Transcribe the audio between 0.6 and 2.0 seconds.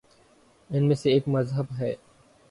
ان میں سے ایک مذہب ہے۔